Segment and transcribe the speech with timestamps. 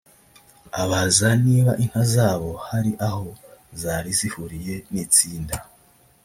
[0.81, 3.27] abaza niba inka zabo hari aho
[3.81, 5.55] zari zihuriye n’itsinda